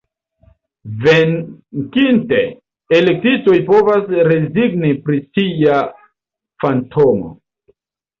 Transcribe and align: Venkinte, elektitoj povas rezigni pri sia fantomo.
Venkinte, 1.01 2.39
elektitoj 2.99 3.57
povas 3.67 4.09
rezigni 4.31 4.95
pri 5.11 5.19
sia 5.27 5.77
fantomo. 6.65 7.31